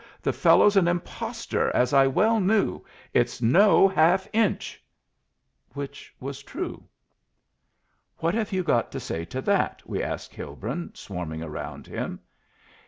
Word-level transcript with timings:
The 0.19 0.33
fellow's 0.33 0.75
an 0.77 0.87
impostor, 0.87 1.69
as 1.75 1.93
I 1.93 2.07
well 2.07 2.39
knew. 2.39 2.83
It's 3.13 3.39
no 3.39 3.87
half 3.87 4.27
inch!" 4.33 4.81
Which 5.75 6.11
was 6.19 6.41
true. 6.41 6.85
"What 8.17 8.33
have 8.33 8.51
you 8.51 8.63
got 8.63 8.91
to 8.93 8.99
say 8.99 9.25
to 9.25 9.43
that?" 9.43 9.83
we 9.87 10.01
asked 10.01 10.33
Hilbrun, 10.33 10.95
swarming 10.95 11.43
around 11.43 11.85
him. 11.85 12.19